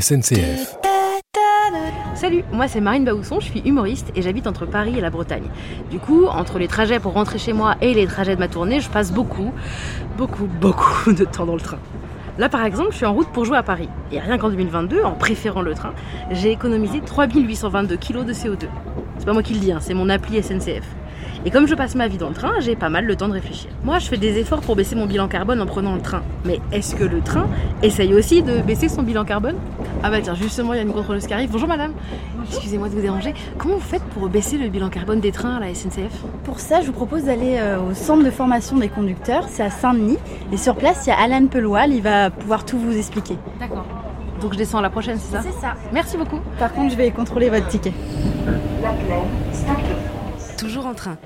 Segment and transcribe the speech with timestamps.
[0.00, 0.78] SNCF.
[2.14, 5.48] Salut, moi c'est Marine Baousson, je suis humoriste et j'habite entre Paris et la Bretagne.
[5.90, 8.80] Du coup, entre les trajets pour rentrer chez moi et les trajets de ma tournée,
[8.80, 9.52] je passe beaucoup,
[10.16, 11.78] beaucoup, beaucoup de temps dans le train.
[12.38, 13.88] Là par exemple, je suis en route pour jouer à Paris.
[14.10, 15.92] Et rien qu'en 2022, en préférant le train,
[16.30, 18.68] j'ai économisé 3822 kg de CO2.
[19.18, 20.84] C'est pas moi qui le dis, hein, c'est mon appli SNCF.
[21.46, 23.32] Et comme je passe ma vie dans le train, j'ai pas mal le temps de
[23.32, 23.70] réfléchir.
[23.82, 26.22] Moi, je fais des efforts pour baisser mon bilan carbone en prenant le train.
[26.44, 27.46] Mais est-ce que le train
[27.82, 29.56] essaye aussi de baisser son bilan carbone?
[30.02, 31.50] Ah bah tiens, justement, il y a une contrôleuse qui arrive.
[31.50, 31.92] Bonjour madame.
[32.46, 33.32] Excusez-moi de vous déranger.
[33.56, 36.12] Comment vous faites pour baisser le bilan carbone des trains à la SNCF
[36.44, 39.70] Pour ça, je vous propose d'aller euh, au centre de formation des conducteurs, c'est à
[39.70, 40.18] Saint-Denis.
[40.52, 43.38] Et sur place, il y a Alan Peloual, il va pouvoir tout vous expliquer.
[43.58, 43.86] D'accord.
[44.42, 45.42] Donc je descends à la prochaine, c'est ça?
[45.42, 45.74] C'est ça.
[45.92, 46.40] Merci beaucoup.
[46.58, 47.92] Par contre, je vais contrôler votre ticket.
[50.60, 51.16] Toujours en train.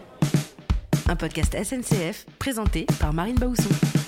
[1.09, 4.04] Un podcast SNCF présenté par Marine Baousson.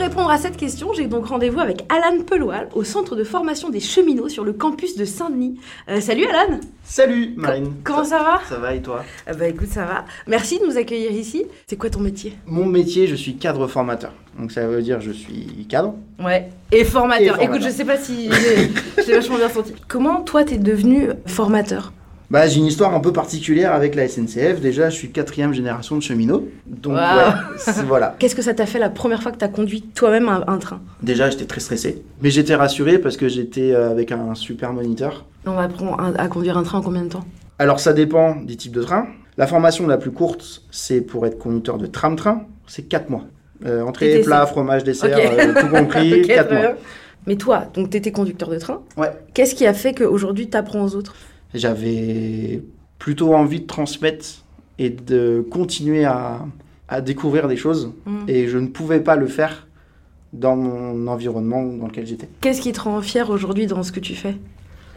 [0.00, 3.80] Répondre à cette question, j'ai donc rendez-vous avec Alan Peloual au centre de formation des
[3.80, 5.60] cheminots sur le campus de Saint-Denis.
[5.88, 7.74] Euh, salut Alan Salut Marine.
[7.84, 8.40] Comment ça va?
[8.48, 9.04] Ça va et toi?
[9.26, 10.04] Ah Bah écoute, ça va.
[10.26, 11.44] Merci de nous accueillir ici.
[11.66, 12.34] C'est quoi ton métier?
[12.46, 14.12] Mon métier, je suis cadre formateur.
[14.38, 15.94] Donc ça veut dire je suis cadre.
[16.18, 16.48] Ouais.
[16.72, 17.22] Et formateur.
[17.22, 17.56] Et formateur.
[17.56, 18.30] Écoute, je sais pas si
[19.04, 19.74] j'ai vachement bien senti.
[19.86, 21.92] Comment toi t'es devenu formateur?
[22.30, 24.60] Bah j'ai une histoire un peu particulière avec la SNCF.
[24.60, 26.48] Déjà, je suis quatrième génération de cheminot.
[26.66, 26.98] Donc Wow.
[26.98, 28.14] ouais, c'est- voilà.
[28.20, 30.80] Qu'est-ce que ça t'a fait la première fois que t'as conduit toi-même un, un train?
[31.02, 32.04] Déjà, j'étais très stressé.
[32.22, 35.24] Mais j'étais rassuré parce que j'étais euh, avec un super moniteur.
[35.44, 37.24] On apprend à, à conduire un train en combien de temps?
[37.58, 39.06] Alors ça dépend des types de trains.
[39.36, 42.42] La formation la plus courte, c'est pour être conducteur de tram-train.
[42.68, 43.24] C'est 4 mois.
[43.66, 45.38] Euh, entrée, plat, fromage, dessert, Ok.
[45.38, 46.74] euh, tout compris, Ok, 4 très mois.
[47.26, 48.80] Mais toi, donc t'étais conducteur de train.
[48.96, 49.10] Ouais.
[49.34, 51.14] Qu'est-ce qui a fait qu'aujourd'hui t'apprends aux autres?
[51.54, 52.62] J'avais
[52.98, 54.44] plutôt envie de transmettre
[54.78, 56.46] et de continuer à,
[56.88, 57.92] à découvrir des choses.
[58.06, 58.18] Mm.
[58.28, 59.66] Et je ne pouvais pas le faire
[60.32, 62.28] dans mon environnement dans lequel j'étais.
[62.40, 64.36] Qu'est-ce qui te rend fier aujourd'hui dans ce que tu fais?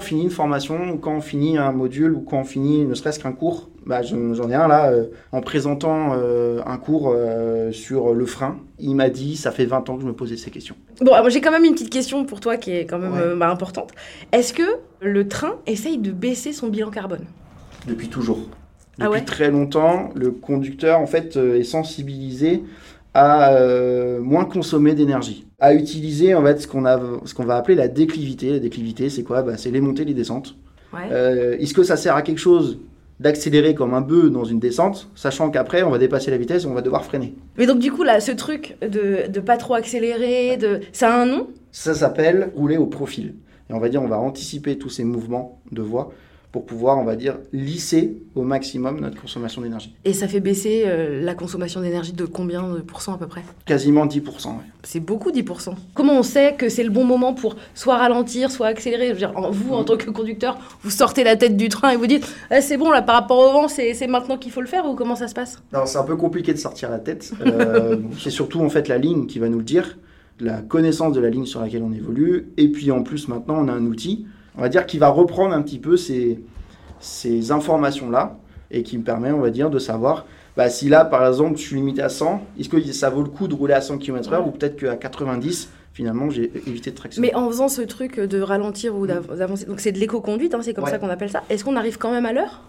[0.04, 2.94] On finit une formation, ou quand on finit un module, ou quand on finit ne
[2.94, 7.72] serait-ce qu'un cours, bah, j'en ai un là, euh, en présentant euh, un cours euh,
[7.72, 8.58] sur le frein.
[8.80, 10.76] Il m'a dit, ça fait 20 ans que je me posais ces questions.
[11.00, 13.36] Bon, moi j'ai quand même une petite question pour toi qui est quand même Ouais.
[13.38, 13.92] bah, importante.
[14.34, 14.64] Est-ce que
[15.00, 17.24] le train essaye de baisser son bilan carbone?
[17.88, 18.40] Depuis toujours.
[19.00, 19.22] Ah Depuis ouais?
[19.26, 22.62] très longtemps, le conducteur en fait est sensibilisé
[23.14, 27.58] à euh, moins consommer d'énergie, à utiliser en fait ce qu'on a, ce qu'on va
[27.58, 28.52] appeler la déclivité.
[28.52, 29.44] La déclivité, c'est quoi?
[29.44, 30.56] Bah, C'est les montées, les descentes.
[30.94, 31.10] Ouais.
[31.12, 32.80] Euh, Est-ce que ça sert à quelque chose
[33.20, 36.68] d'accélérer comme un bœuf dans une descente, sachant qu'après on va dépasser la vitesse et
[36.68, 37.36] on va devoir freiner?
[37.58, 40.80] Mais donc du coup là, ce truc de, de pas trop accélérer, de...
[40.92, 41.48] ça a un nom?
[41.72, 43.36] Ça s'appelle rouler au profil.
[43.70, 46.12] Et on va dire, on va anticiper tous ces mouvements de voie
[46.54, 49.94] pour pouvoir, on va dire, lisser au maximum notre consommation d'énergie.
[50.06, 53.42] Et ça fait baisser euh, la consommation d'énergie de combien de pourcents à peu près?
[53.66, 54.20] Quasiment 10%.
[54.50, 54.54] ouais.
[54.84, 55.74] C'est beaucoup 10%.
[55.96, 59.08] Comment on sait que c'est le bon moment pour soit ralentir, soit accélérer?
[59.08, 61.90] Je veux dire, en- Vous, en tant que conducteur, vous sortez la tête du train
[61.90, 64.62] et vous dites Ah, c'est bon, là, par rapport au vent, c'est maintenant qu'il faut
[64.62, 65.60] le faire ou comment ça se passe?
[65.74, 67.34] Alors c'est un peu compliqué de sortir la tête.
[67.44, 69.98] Euh, c'est surtout en fait la ligne qui va nous le dire,
[70.40, 72.50] la connaissance de la ligne sur laquelle on évolue.
[72.58, 74.28] Et puis en plus maintenant on a un outil,
[74.58, 76.40] on va dire, qui va reprendre un petit peu ces,
[77.00, 78.38] ces informations-là
[78.72, 80.26] et qui me permet, on va dire, de savoir
[80.56, 83.30] bah, si là par exemple je suis limité à 100, est-ce que ça vaut le
[83.30, 84.48] coup de rouler à 100 km/h Ouais.
[84.48, 87.22] ou peut-être qu'à 90 finalement j'ai évité de traction.
[87.24, 90.60] Mais en faisant ce truc de ralentir ou d'av- d'avancer, donc c'est de l'éco-conduite, hein,
[90.62, 90.92] c'est comme Ouais.
[90.92, 92.62] ça qu'on appelle ça, est-ce qu'on arrive quand même à l'heure?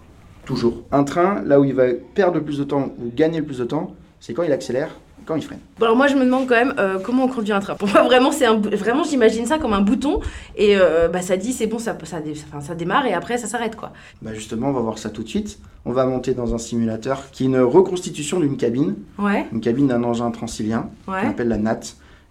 [0.46, 0.82] Toujours.
[0.92, 1.84] Un train, là où il va
[2.14, 4.90] perdre le plus de temps ou gagner le plus de temps, c'est quand il accélère,
[5.26, 5.58] quand il freine.
[5.78, 7.74] Bon, alors moi je me demande quand même euh, comment on conduit un train.
[7.74, 10.20] Pour moi vraiment c'est un vraiment j'imagine ça comme un bouton
[10.56, 13.38] et euh, bah ça dit c'est bon ça ça, dé- enfin, ça démarre et après
[13.38, 13.92] ça s'arrête quoi.
[14.22, 15.58] Bah justement, on va voir ça tout de suite.
[15.86, 19.86] On va monter dans un simulateur qui est une reconstitution d'une cabine, Ouais, une cabine
[19.88, 21.26] d'un engin transilien, qu'on ouais.
[21.26, 21.80] appelle la NAT.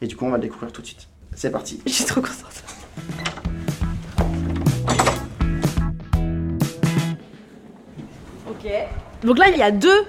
[0.01, 1.07] Et du coup, on va le découvrir tout de suite.
[1.35, 1.79] C'est parti.
[1.85, 2.63] Je suis trop contente.
[8.49, 8.69] Ok.
[9.23, 10.03] Donc là il y a deux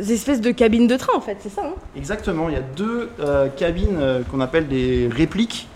[0.00, 3.10] espèces de cabines de train en fait, c'est ça hein Exactement, il y a deux
[3.20, 5.68] euh, cabines euh, qu'on appelle des répliques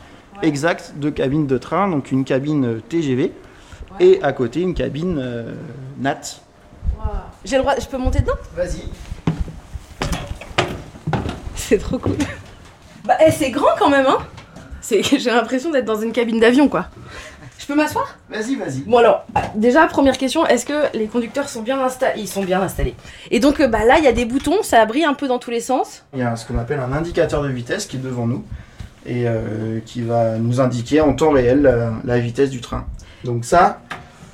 [0.42, 1.88] exactes de cabines de train.
[1.88, 3.32] Donc une cabine euh, TGV
[4.00, 5.54] et à côté une cabine euh,
[5.98, 6.40] NAT.
[7.44, 8.34] J'ai le droit, je peux monter dedans?
[8.54, 8.84] Vas-y.
[11.56, 12.16] C'est trop cool.
[13.04, 14.18] Bah eh, c'est grand quand même hein
[14.90, 16.86] j'ai l'impression d'être dans une cabine d'avion quoi.
[17.62, 18.18] Je peux m'asseoir?
[18.28, 18.80] Vas-y, vas-y.
[18.80, 22.42] Bon alors, ah, déjà première question, est-ce que les conducteurs sont bien installés Ils sont
[22.42, 22.96] bien installés?
[23.30, 25.38] Et donc euh, bah là il y a des boutons, ça brille un peu dans
[25.38, 26.04] tous les sens.
[26.12, 28.44] Il y a ce qu'on appelle un indicateur de vitesse qui est devant nous
[29.06, 32.84] et euh, qui va nous indiquer en temps réel euh, la vitesse du train.
[33.22, 33.80] Donc ça,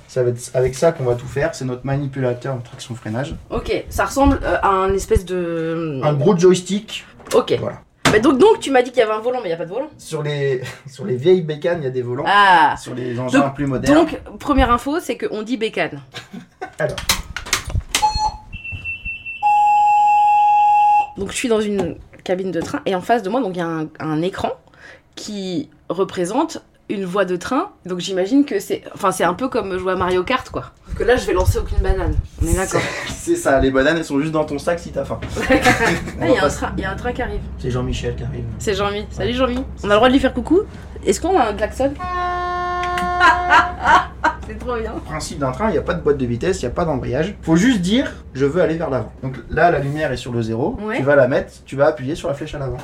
[0.06, 1.54] ça va être avec ça qu'on va tout faire.
[1.54, 3.34] C'est notre manipulateur de traction freinage.
[3.50, 7.04] Ok, ça ressemble euh, à un espèce de Un gros joystick
[7.34, 7.54] Ok.
[7.60, 7.82] Voilà.
[8.10, 9.58] Bah donc, donc tu m'as dit qu'il y avait un volant, mais il n'y a
[9.58, 9.90] pas de volant.
[9.98, 12.24] Sur les, sur les vieilles bécanes, il y a des volants.
[12.26, 14.06] Ah Sur les engins Donc- plus modernes.
[14.06, 16.00] Donc, première info, c'est qu'on dit bécane.
[16.78, 16.96] Alors.
[21.18, 23.58] Donc, je suis dans une cabine de train et en face de moi, donc il
[23.58, 24.52] y a un, un écran
[25.16, 27.70] qui représente une voie de train.
[27.86, 30.72] Donc, j'imagine que c'est, enfin, c'est un peu comme jouer à Mario Kart, quoi.
[30.86, 32.14] Parce que là, je vais lancer aucune banane.
[32.42, 32.80] On est d'accord.
[33.08, 35.20] C'est ça, les bananes elles sont juste dans ton sac si t'as faim.
[35.50, 37.40] Ah, On il y, a un train- il y a un train qui arrive.
[37.58, 38.44] C'est Jean-Michel qui arrive.
[38.58, 39.06] C'est Jean-Mi.
[39.10, 39.64] Salut Jean-Mi.
[39.84, 40.62] On a le droit de lui faire coucou
[41.06, 41.92] Est-ce qu'on a un klaxon
[44.46, 44.92] C'est trop bien.
[45.04, 46.84] Principe d'un train, il n'y a pas de boîte de vitesse, il n'y a pas
[46.86, 47.36] d'embrayage.
[47.42, 49.12] Faut juste dire je veux aller vers l'avant.
[49.22, 50.96] Donc là la lumière est sur le zéro, Ouais.
[50.96, 52.78] tu vas la mettre, tu vas appuyer sur la flèche à l'avant.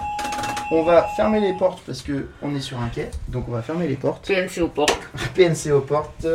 [0.76, 3.62] On va fermer les portes parce que on est sur un quai, donc on va
[3.62, 4.26] fermer les portes.
[4.26, 5.09] PNC aux portes.
[5.37, 6.26] PNC aux portes.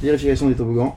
[0.00, 0.96] Vérification des toboggans.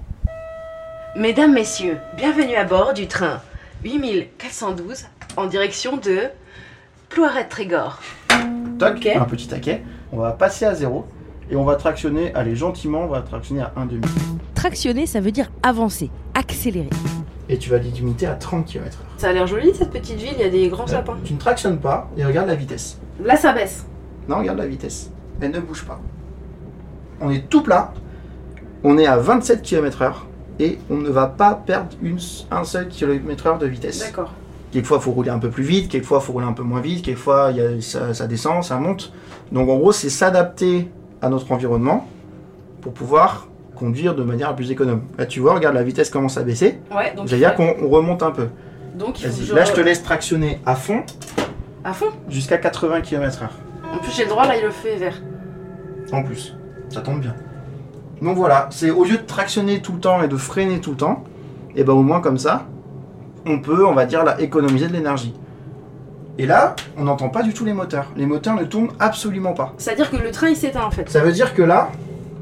[1.18, 3.42] Mesdames, messieurs, bienvenue à bord du train
[3.84, 6.30] 8412 en direction de
[7.10, 8.00] Ploiret-Trégor.
[8.80, 9.84] Toc, un petit taquet.
[10.14, 11.08] On va passer à zéro
[11.52, 14.02] et on va tractionner, allez gentiment, on va tractionner à 1,5.
[14.56, 16.90] Tractionner, ça veut dire avancer, accélérer.
[17.50, 19.20] Et tu vas les limiter à 30 km/h.
[19.20, 21.18] Ça a l'air joli cette petite ville, il y a des grands sapins.
[21.24, 23.00] Tu ne tractionnes pas et regarde la vitesse.
[23.24, 23.86] Là, ça baisse.
[24.28, 25.10] Non, regarde la vitesse.
[25.42, 26.00] Elle ne bouge pas.
[27.22, 27.92] On est tout plat.
[28.84, 30.14] On est à 27 km/h
[30.60, 32.20] et on ne va pas perdre une,
[32.52, 34.00] un seul km/h de vitesse.
[34.00, 34.32] D'accord.
[34.72, 36.80] Quelquefois, il faut rouler un peu plus vite, quelquefois, il faut rouler un peu moins
[36.82, 39.12] vite, quelquefois, il y a- ça, ça descend, ça monte.
[39.52, 40.90] Donc, en gros, c'est s'adapter
[41.24, 42.08] à notre environnement
[42.82, 43.48] pour pouvoir
[43.80, 45.02] conduire de manière plus économe.
[45.18, 46.80] Là, tu vois, regarde, la vitesse commence à baisser.
[46.96, 47.30] Ouais, donc.
[47.30, 48.50] C'est-à-dire qu'on on remonte un peu.
[48.96, 51.04] Donc, il faut que là, je te laisse tractionner à fond
[51.84, 52.08] À fond.
[52.28, 53.48] jusqu'à 80 km/h.
[53.96, 55.16] En plus, j'ai le droit, là, il le fait vert.
[56.12, 56.56] En plus,
[56.90, 57.34] ça tombe bien.
[58.22, 60.98] Donc voilà, c'est au lieu de tractionner tout le temps et de freiner tout le
[60.98, 61.24] temps,
[61.76, 62.66] et ben au moins comme ça,
[63.46, 65.34] on peut, on va dire, là, économiser de l'énergie.
[66.38, 68.08] Et là, on n'entend pas du tout les moteurs.
[68.18, 69.74] Les moteurs ne tournent absolument pas.
[69.78, 71.10] C'est-à-dire que le train, il s'éteint en fait.
[71.10, 71.90] Ça veut dire que là,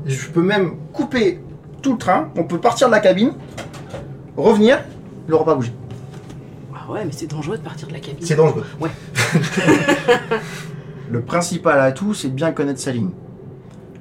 [0.08, 1.40] je peux même couper
[1.82, 3.34] tout le train, on peut partir de la cabine,
[4.36, 4.80] revenir,
[5.28, 5.72] il n'aura pas bougé.
[6.74, 8.26] Ah ouais, mais c'est dangereux de partir de la cabine.
[8.26, 8.66] C'est dangereux.
[8.80, 8.90] Ouais.
[11.10, 13.10] le principal atout, c'est de bien connaître sa ligne.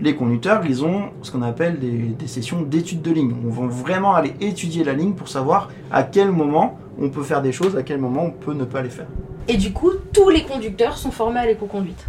[0.01, 3.35] Les conducteurs, ils ont ce qu'on appelle des, des sessions d'études de ligne.
[3.47, 7.43] On va vraiment aller étudier la ligne pour savoir à quel moment on peut faire
[7.43, 9.07] des choses, à quel moment on peut ne pas les faire.
[9.49, 12.05] Et du coup, tous les conducteurs sont formés à l'éco-conduite.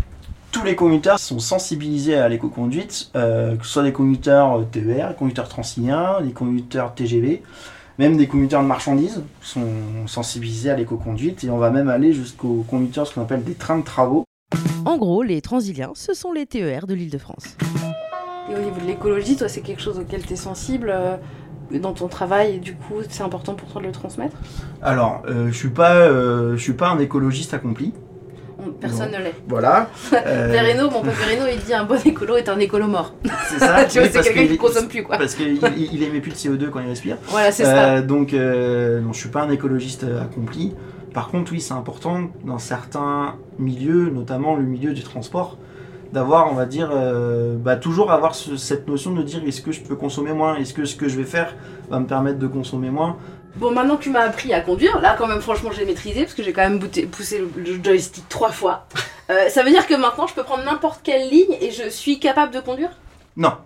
[0.52, 5.16] Tous les conducteurs sont sensibilisés à l'éco-conduite, euh, que ce soit des conducteurs TER, des
[5.16, 7.44] conducteurs transiliens, des conducteurs TGV,
[8.00, 9.68] même des conducteurs de marchandises sont
[10.06, 13.80] sensibilisés à l'éco-conduite et on va même aller jusqu'aux conducteurs, ce qu'on appelle des trains
[13.80, 14.24] de travaux.
[14.86, 17.58] En gros, les Transiliens, ce sont les TER de l'Île-de-France.
[18.50, 21.18] Et au niveau de l'écologie, toi, c'est quelque chose auquel tu es sensible euh,
[21.72, 24.38] dans ton travail et du coup, c'est important pour toi de le transmettre?
[24.82, 27.94] Alors, euh, je suis pas, euh, je suis pas un écologiste accompli.
[28.68, 29.34] On- Personne ne l'est.
[29.48, 29.90] Voilà.
[30.14, 30.48] Euh,
[30.92, 33.14] mon père Vereno, il dit un bon écolo est un écolo mort.
[33.50, 33.86] c'est ça.
[33.90, 35.18] tu vois, oui, c'est quelqu'un qu'il- qui consomme plus, quoi.
[35.18, 37.18] Parce qu'il il, émet plus de CO2 quand il respire.
[37.28, 37.90] Voilà, c'est ça.
[37.96, 40.74] Euh, donc, euh, non, je suis pas un écologiste euh, accompli.
[41.14, 45.58] Par contre, oui, c'est important dans certains milieux, notamment le milieu du transport,
[46.14, 49.72] d'avoir, on va dire, euh, bah, toujours avoir ce- cette notion de dire est-ce que
[49.72, 51.56] je peux consommer moins, est-ce que ce que je vais faire
[51.90, 53.18] va me permettre de consommer moins?
[53.58, 56.34] Bon, maintenant que tu m'as appris à conduire, là, quand même, franchement, j'ai maîtrisé parce
[56.36, 58.88] que j'ai quand même bouté- poussé le, joystick trois fois.
[59.30, 62.18] Euh, ça veut dire que maintenant, je peux prendre n'importe quelle ligne et je suis
[62.18, 62.92] capable de conduire?
[63.36, 63.58] Non,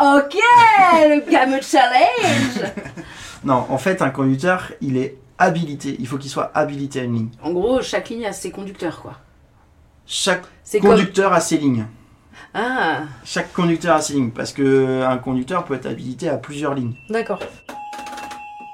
[0.00, 2.72] Ok, le fameux challenge
[3.44, 7.14] non, en fait, un conducteur, il est habilité, il faut qu'il soit habilité à une
[7.14, 7.28] ligne.
[7.40, 9.12] En gros, chaque ligne a ses conducteurs, quoi.
[10.06, 10.42] Chaque
[10.72, 10.90] comme...
[10.90, 11.86] conducteur a ses lignes.
[12.52, 16.74] Ah, Chaque conducteur a ses lignes, parce que un conducteur peut être habilité à plusieurs
[16.74, 16.94] lignes.
[17.10, 17.38] d'accord.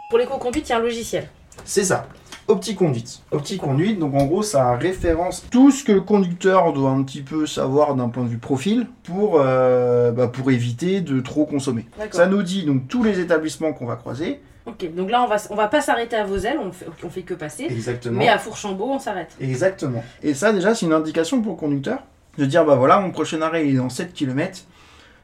[0.09, 1.29] Pour l'éco-conduite, il y a un logiciel.
[1.65, 2.07] C'est ça.
[2.47, 3.23] Opticonduite.
[3.33, 7.45] Opticonduite, donc en gros, ça référence tout ce que le conducteur doit un petit peu
[7.45, 11.87] savoir d'un point de vue profil pour, euh, bah, pour éviter de trop consommer.
[12.13, 14.41] Ça nous dit donc tous les établissements qu'on va croiser.
[14.67, 17.23] Ok, donc là, on va, on va pas s'arrêter à Vosel, on fait, on fait
[17.23, 17.65] que passer.
[17.65, 18.19] Exactement.
[18.19, 19.37] Mais à Fourchambault, on s'arrête.
[19.41, 20.05] Exactement.
[20.23, 21.99] Et ça, déjà, c'est une indication pour le conducteur
[22.39, 24.61] de dire bah voilà, mon prochain arrêt il est dans 7 km.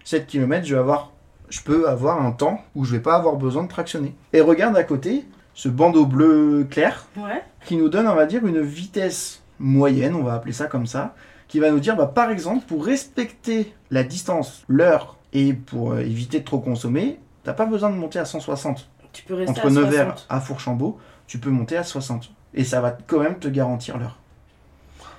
[0.04, 1.12] 7 km, je vais avoir
[1.52, 4.14] je peux avoir un temps où je vais pas avoir besoin de tractionner.
[4.32, 7.42] Et regarde à côté ce bandeau bleu clair Ouais.
[7.66, 11.14] qui nous donne, on va dire, une vitesse moyenne, on va appeler ça comme ça,
[11.48, 16.00] qui va nous dire, bah, par exemple, pour respecter la distance, l'heure, et pour euh,
[16.00, 18.88] éviter de trop consommer, t'as pas besoin de monter à 160.
[19.12, 20.26] Tu peux rester Entre à Nevers 60.
[20.30, 22.30] à Fourchambault, tu peux monter à 60.
[22.54, 24.16] Et ça va quand même te garantir l'heure.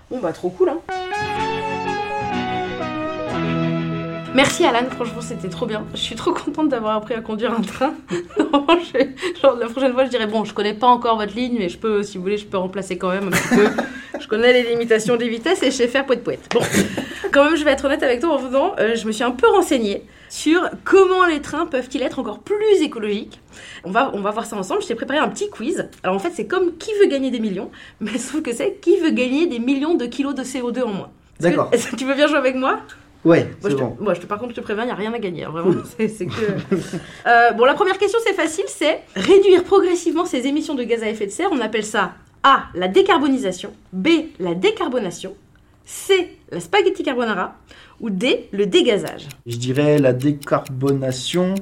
[0.09, 1.52] Bon, bah, trop cool, hein.
[4.35, 5.85] Merci Alan, franchement c'était trop bien.
[5.93, 7.93] Je suis trop contente d'avoir appris à conduire un train.
[9.41, 11.77] Genre, la prochaine fois je dirais bon je connais pas encore votre ligne mais je
[11.77, 13.67] peux si vous voulez je peux remplacer quand même un petit peu.
[14.19, 16.47] Je connais les limitations des vitesses et je sais faire poète poète.
[16.53, 16.61] Bon,
[17.33, 19.31] quand même je vais être honnête avec toi en faisant, euh, je me suis un
[19.31, 23.41] peu renseignée sur comment les trains peuvent-ils être encore plus écologiques.
[23.83, 24.81] On va, on va voir ça ensemble.
[24.83, 25.89] Je t'ai préparé un petit quiz.
[26.03, 28.97] Alors en fait c'est comme qui veut gagner des millions, mais sauf que c'est qui
[28.97, 31.11] veut gagner des millions de kilos de CO2 en moins.
[31.39, 31.71] D'accord.
[31.97, 32.79] Tu veux bien jouer avec moi?
[33.25, 33.97] Ouais, moi, je te, bon.
[34.01, 35.43] moi, je te- par contre, je te préviens, il n'y a rien à gagner.
[35.45, 36.31] hein, vraiment, c'est c'est que.
[37.27, 41.09] Euh, bon, la première question, c'est facile c'est réduire progressivement ces émissions de gaz à
[41.09, 41.49] effet de serre.
[41.51, 42.13] On appelle ça
[42.43, 42.65] A.
[42.75, 43.71] La décarbonisation.
[43.93, 44.07] B.
[44.39, 45.35] La décarbonation.
[45.85, 46.37] C.
[46.51, 47.55] La spaghetti carbonara.
[48.01, 48.49] Ou D.
[48.51, 49.27] Le dégazage.
[49.45, 51.55] Je dirais la décarbonation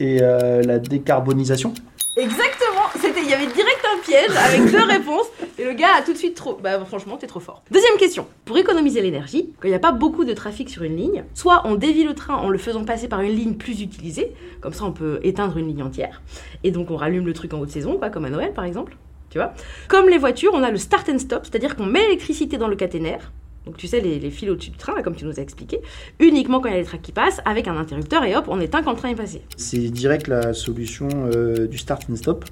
[0.00, 1.72] et euh, la décarbonisation.
[2.16, 5.26] Exactement C'était, Il y avait direct piège avec deux réponses.
[5.58, 6.58] Et le gars a tout de suite trop.
[6.62, 7.62] Bah, franchement, t'es trop fort.
[7.70, 8.26] Deuxième question.
[8.44, 11.62] Pour économiser l'énergie, quand il n'y a pas beaucoup de trafic sur une ligne, soit
[11.64, 14.84] on dévie le train en le faisant passer par une ligne plus utilisée, comme ça
[14.84, 16.22] on peut éteindre une ligne entière,
[16.62, 18.96] et donc on rallume le truc en haute saison, quoi, comme à Noël par exemple.
[19.30, 19.52] Tu vois
[19.88, 22.76] Comme les voitures, on a le start and stop, c'est-à-dire qu'on met l'électricité dans le
[22.76, 23.32] caténaire.
[23.66, 25.80] Donc tu sais, les, fils au-dessus du train, comme tu nous as expliqué,
[26.20, 28.60] uniquement quand il y a les trains qui passent, avec un interrupteur, et hop, on
[28.60, 29.42] éteint quand le train est passé.
[29.56, 32.44] C'est direct la solution euh, du start and stop.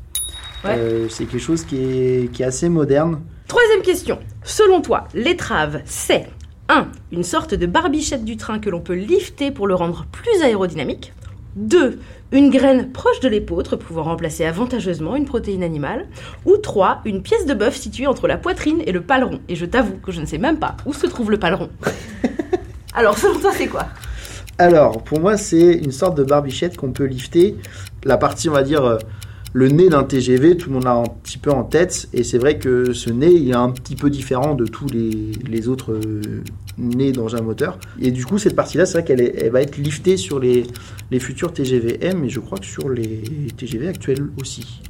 [0.64, 0.76] Ouais.
[0.76, 3.21] Euh, c'est quelque chose qui est, qui est assez moderne.
[3.49, 4.19] Troisième question.
[4.45, 6.26] Selon toi, l'étrave, c'est
[6.69, 6.88] 1.
[7.11, 11.12] Une sorte de barbichette du train que l'on peut lifter pour le rendre plus aérodynamique.
[11.57, 11.99] 2.
[12.33, 16.07] Une graine proche de l'épeautre pouvant remplacer avantageusement une protéine animale.
[16.47, 17.02] Ou 3.
[17.04, 19.40] Une pièce de bœuf située entre la poitrine et le paleron.
[19.49, 21.69] Et je t'avoue que je ne sais même pas où se trouve le paleron.
[22.95, 23.87] Alors, selon toi, c'est quoi?
[24.59, 27.57] Alors, pour moi, c'est une sorte de barbichette qu'on peut lifter.
[28.04, 28.99] La partie, on va dire, euh,
[29.52, 32.09] le nez d'un TGV, tout le monde l'a un petit peu en tête.
[32.12, 35.68] Et c'est vrai que ce nez, il est un petit peu différent de tous les,
[35.68, 36.42] autres euh,
[36.78, 37.78] nez d'engin moteur.
[38.00, 40.64] Et du coup, cette partie-là, c'est vrai qu'elle va être liftée sur les,
[41.11, 43.23] les futurs TGV M, et je crois que sur les
[43.56, 44.80] TGV actuels aussi.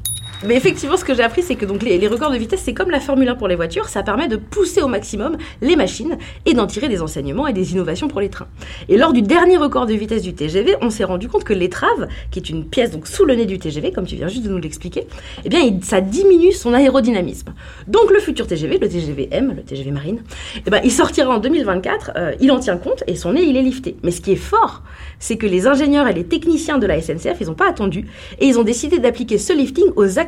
[0.44, 2.90] Mais effectivement, ce que j'ai appris, c'est que donc les, records de vitesse, c'est comme
[2.90, 6.54] la Formule 1 pour les voitures, ça permet de pousser au maximum les machines et
[6.54, 8.48] d'en tirer des enseignements et des innovations pour les trains.
[8.88, 12.08] Et lors du dernier record de vitesse du TGV, on s'est rendu compte que l'étrave,
[12.32, 14.50] qui est une pièce donc sous le nez du TGV, comme tu viens juste de
[14.50, 15.06] nous l'expliquer,
[15.44, 17.54] eh bien, ça diminue son aérodynamisme.
[17.86, 20.22] Donc le futur TGV, le TGV M, le TGV Marine,
[20.66, 23.56] eh ben, il sortira en 2024, euh, il en tient compte et son nez, il
[23.56, 23.96] est lifté.
[24.02, 24.82] Mais ce qui est fort,
[25.20, 28.06] c'est que les ingénieurs et les techniciens de la SNCF, ils n'ont pas attendu
[28.40, 30.18] et ils ont décidé d'appliquer ce lifting aux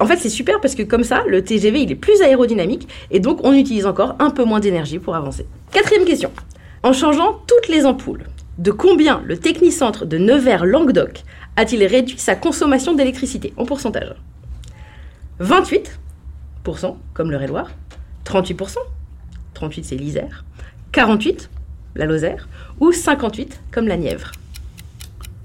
[0.00, 3.20] En fait, c'est super parce que comme ça, le TGV, il est plus aérodynamique et
[3.20, 5.46] donc on utilise encore un peu moins d'énergie pour avancer.
[5.72, 6.30] Quatrième question.
[6.82, 8.24] En changeant toutes les ampoules,
[8.58, 11.22] de combien le technicentre de Nevers-Languedoc
[11.56, 14.14] a-t-il réduit sa consommation d'électricité en pourcentage?
[15.40, 17.70] 28%, comme le Réloir,
[18.24, 18.76] 38%,
[19.54, 20.44] 38 c'est l'Isère,
[20.92, 21.50] 48,
[21.96, 22.48] la Lozère,
[22.80, 24.32] ou 58, comme la Nièvre?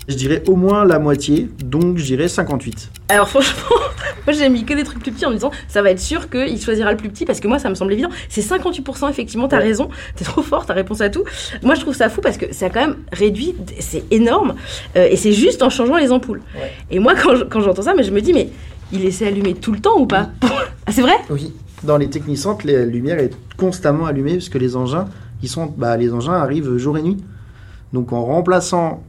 [0.07, 2.91] Je dirais au moins la moitié, donc je dirais 58.
[3.09, 3.75] Alors franchement,
[4.27, 6.29] moi j'ai mis que des trucs plus petits en me disant ça va être sûr
[6.29, 8.09] qu'il choisira le plus petit parce que moi ça me semble évident.
[8.29, 9.63] C'est 58% effectivement, t'as Ouais.
[9.63, 11.23] raison, t'es trop fort, t'as réponse à tout.
[11.63, 14.53] Moi je trouve ça fou parce que ça a quand même réduit, c'est énorme
[14.95, 16.41] euh, et c'est juste en changeant les ampoules.
[16.55, 16.71] Ouais.
[16.91, 17.13] Et moi
[17.49, 18.49] quand j'entends ça, mais je me dis mais
[18.91, 20.29] il laissait allumer tout le temps ou pas?
[20.87, 21.15] Ah c'est vrai?
[21.31, 21.51] Oui.
[21.81, 25.07] Dans les technicentres, la lumière est constamment allumée parce que les engins,
[25.41, 27.17] ils sont, bah, les engins arrivent jour et nuit.
[27.91, 29.03] Donc en remplaçant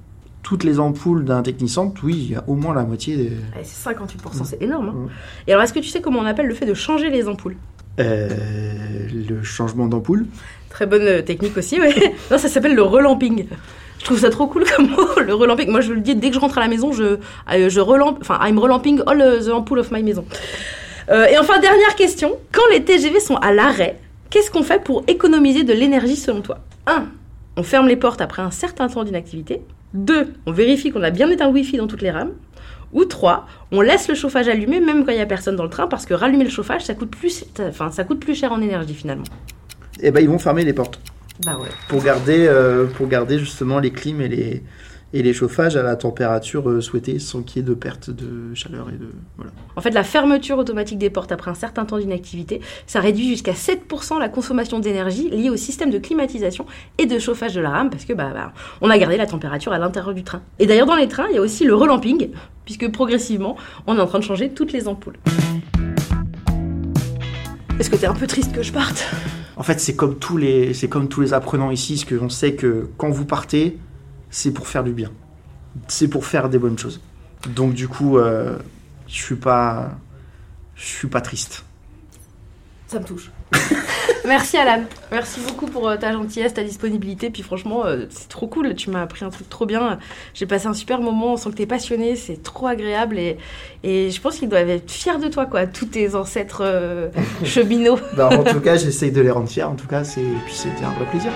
[0.47, 3.17] toutes les ampoules d'un technicentre, oui, il y a au moins la moitié.
[3.17, 3.23] Des...
[3.31, 4.89] Ouais, C'est 58%, c'est énorme.
[4.91, 4.93] hein.
[4.95, 5.09] Mm.
[5.49, 7.57] Et alors est-ce que tu sais comment on appelle le fait de changer les ampoules?
[7.99, 8.29] Euh,
[9.29, 10.25] le changement d'ampoule.
[10.71, 11.93] Très bonne euh, technique aussi, ouais.
[12.31, 13.47] Non, ça s'appelle le relamping.
[13.99, 15.69] Je trouve ça trop cool comme mot, le relamping.
[15.69, 17.03] Moi, je le dis, dès que je rentre à la maison, je,
[17.53, 20.25] euh, je relampe, enfin, I'm relamping all the ampoule of my maison.
[21.09, 22.37] Euh, et enfin, dernière question.
[22.53, 23.99] Quand les TGV sont à l'arrêt,
[24.31, 26.59] qu'est-ce qu'on fait pour économiser de l'énergie selon toi?
[26.87, 27.05] 1.
[27.57, 29.63] On ferme les portes après un certain temps d'inactivité.
[29.97, 30.29] 2.
[30.47, 32.33] On vérifie qu'on a bien éteint le Wi-Fi dans toutes les rames.
[32.93, 33.47] Ou 3.
[33.73, 36.07] On laisse le chauffage allumé même quand il n'y a personne dans le train parce
[36.07, 39.25] que rallumer le chauffage, ça coûte plus, enfin, ça coûte plus cher en énergie finalement.
[40.01, 41.01] Eh ben, ils vont fermer les portes
[41.45, 41.69] Bah ouais.
[41.89, 44.63] pour garder, euh, pour garder justement les clims et les,
[45.13, 48.55] et les chauffages à la température euh, souhaitée sans qu'il y ait de perte de
[48.55, 49.53] chaleur et de voilà.
[49.77, 53.53] En fait, la fermeture automatique des portes après un certain temps d'inactivité, ça réduit jusqu'à
[53.53, 56.67] 7% la consommation d'énergie liée au système de climatisation
[56.99, 59.73] et de chauffage de la rame parce que bah, bah, on a gardé la température
[59.73, 60.43] à l'intérieur du train.
[60.59, 62.31] Et d'ailleurs, dans les trains, il y a aussi le relamping,
[62.65, 65.19] puisque progressivement, on est en train de changer toutes les ampoules.
[67.79, 69.07] Est-ce que t'es un peu triste que je parte?
[69.57, 72.29] En fait, c'est comme tous les, c'est comme tous les apprenants ici, ce que on
[72.29, 73.79] sait que quand vous partez,
[74.37, 75.11] c'est pour faire du bien,
[75.89, 77.01] c'est pour faire des bonnes choses.
[77.49, 78.59] Donc du coup, euh,
[79.07, 79.93] je suis pas,
[80.75, 81.65] je suis pas triste.
[82.87, 83.31] Ça me touche.
[84.27, 84.83] Merci Alan.
[85.11, 87.31] Merci beaucoup pour euh, ta gentillesse, ta disponibilité.
[87.31, 88.75] Puis franchement, euh, c'est trop cool.
[88.75, 89.99] Tu m'as appris un truc trop bien.
[90.35, 91.33] J'ai passé un super moment.
[91.33, 92.15] On sent que t'es passionné.
[92.15, 93.19] C'est trop agréable.
[93.19, 93.39] Et,
[93.85, 95.67] et je pense qu'ils doivent être fiers de toi, quoi.
[95.67, 97.09] Tous tes ancêtres euh,
[97.45, 98.01] cheminots.
[98.19, 99.63] Bah, en tout cas, j'essaye de les rendre fiers.
[99.63, 100.21] En tout cas, c'est...
[100.45, 101.33] puis c'était un vrai plaisir.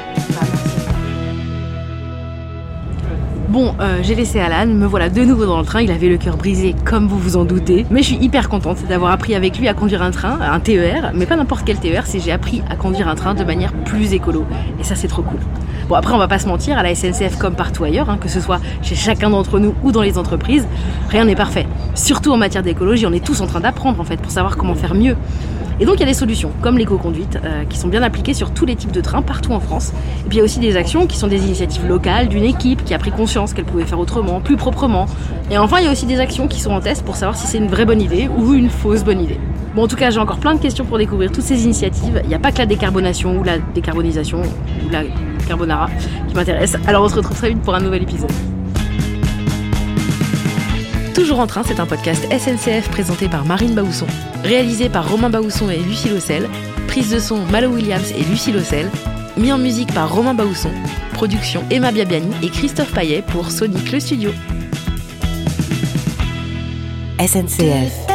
[3.51, 6.19] Bon, euh, j'ai laissé Alan, me voilà de nouveau dans le train, il avait le
[6.19, 9.59] cœur brisé comme vous vous en doutez, mais je suis hyper contente d'avoir appris avec
[9.59, 12.63] lui à conduire un train, un TER, mais pas n'importe quel TER, c'est j'ai appris
[12.71, 14.45] à conduire un train de manière plus écolo,
[14.79, 15.41] et ça c'est trop cool.
[15.89, 18.29] Bon après on va pas se mentir, à la SNCF comme partout ailleurs, hein, que
[18.29, 20.69] ce soit chez chacun d'entre nous ou dans les entreprises,
[21.09, 21.67] rien n'est parfait.
[21.97, 24.77] Surtout en matière d'écologie, on est tous en train d'apprendre en fait pour savoir comment
[24.77, 25.17] faire mieux.
[25.81, 28.53] Et donc il y a des solutions, comme l'éco-conduite, euh, qui sont bien appliquées sur
[28.53, 29.93] tous les types de trains partout en France.
[30.25, 32.85] Et puis il y a aussi des actions qui sont des initiatives locales d'une équipe
[32.85, 35.07] qui a pris conscience qu'elle pouvait faire autrement, plus proprement.
[35.51, 37.47] Et enfin il y a aussi des actions qui sont en test pour savoir si
[37.47, 39.41] c'est une vraie bonne idée ou une fausse bonne idée.
[39.75, 42.21] Bon en tout cas j'ai encore plein de questions pour découvrir toutes ces initiatives.
[42.25, 45.05] Il n'y a pas que la décarbonation ou la décarbonisation ou la
[45.49, 45.89] carbonara
[46.29, 46.77] qui m'intéresse.
[46.87, 48.31] Alors on se retrouve très vite pour un nouvel épisode.
[51.15, 54.07] Toujours en train, c'est un podcast SNCF présenté par Marine Baousson,
[54.45, 56.49] réalisé par Romain Baousson et Lucie Lossel,
[56.89, 58.91] prise de son Malo Williams et Lucie Lossel,
[59.37, 60.73] mis en musique par Romain Baousson,
[61.13, 64.31] production Emma Biabiani et Christophe Paillet pour Sonic le studio.
[67.19, 68.10] SNCF.